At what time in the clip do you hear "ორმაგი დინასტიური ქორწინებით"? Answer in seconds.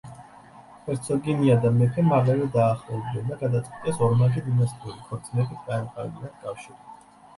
4.07-5.63